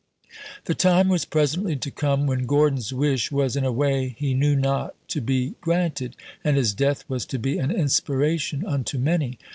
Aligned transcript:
The 0.65 0.73
time 0.73 1.09
was 1.09 1.25
presently 1.25 1.75
to 1.75 1.91
come 1.91 2.25
when 2.25 2.47
Gordon's 2.47 2.91
wish 2.91 3.31
was 3.31 3.55
in 3.55 3.63
a 3.63 3.71
way 3.71 4.15
he 4.17 4.33
knew 4.33 4.55
not 4.55 4.95
to 5.09 5.21
be 5.21 5.53
granted, 5.61 6.15
and 6.43 6.57
his 6.57 6.73
death 6.73 7.05
was 7.07 7.23
to 7.27 7.37
be 7.37 7.59
an 7.59 7.69
inspiration 7.69 8.65
unto 8.65 8.97
many. 8.97 9.37